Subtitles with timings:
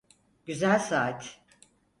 [0.45, 1.41] Güzel saat.